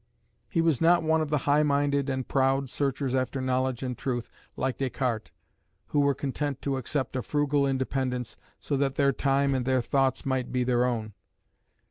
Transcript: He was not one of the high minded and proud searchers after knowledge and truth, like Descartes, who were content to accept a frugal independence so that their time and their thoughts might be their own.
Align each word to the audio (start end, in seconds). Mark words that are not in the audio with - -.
He 0.49 0.61
was 0.61 0.81
not 0.81 1.03
one 1.03 1.21
of 1.21 1.29
the 1.29 1.37
high 1.45 1.61
minded 1.61 2.09
and 2.09 2.27
proud 2.27 2.69
searchers 2.71 3.13
after 3.13 3.39
knowledge 3.39 3.83
and 3.83 3.95
truth, 3.95 4.31
like 4.57 4.79
Descartes, 4.79 5.29
who 5.89 5.99
were 5.99 6.15
content 6.15 6.59
to 6.63 6.77
accept 6.77 7.15
a 7.15 7.21
frugal 7.21 7.67
independence 7.67 8.35
so 8.59 8.75
that 8.77 8.95
their 8.95 9.11
time 9.13 9.53
and 9.53 9.63
their 9.63 9.83
thoughts 9.83 10.25
might 10.25 10.51
be 10.51 10.63
their 10.63 10.85
own. 10.85 11.13